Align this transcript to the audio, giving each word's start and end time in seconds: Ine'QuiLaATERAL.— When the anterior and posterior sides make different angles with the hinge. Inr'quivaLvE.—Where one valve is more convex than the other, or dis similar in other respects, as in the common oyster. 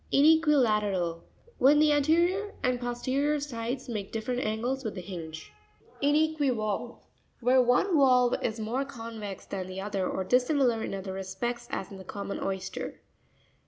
Ine'QuiLaATERAL.— 0.11 1.21
When 1.59 1.77
the 1.77 1.91
anterior 1.91 2.55
and 2.63 2.79
posterior 2.79 3.39
sides 3.39 3.87
make 3.87 4.11
different 4.11 4.39
angles 4.41 4.83
with 4.83 4.95
the 4.95 5.01
hinge. 5.01 5.53
Inr'quivaLvE.—Where 6.01 7.61
one 7.61 7.95
valve 7.95 8.33
is 8.41 8.59
more 8.59 8.83
convex 8.83 9.45
than 9.45 9.67
the 9.67 9.79
other, 9.79 10.09
or 10.09 10.23
dis 10.23 10.47
similar 10.47 10.81
in 10.83 10.95
other 10.95 11.13
respects, 11.13 11.67
as 11.69 11.91
in 11.91 11.97
the 11.97 12.03
common 12.03 12.39
oyster. 12.43 12.99